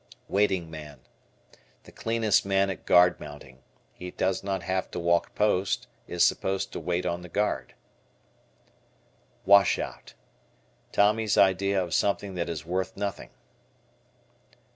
[0.27, 1.01] Waiting Man.
[1.83, 3.61] The cleanest man at guard mounting.
[3.93, 7.75] He does not have to walk post; is supposed to wait on the guard.
[9.45, 10.15] Washout.
[10.91, 13.29] Tommy's idea of something that is worth nothing.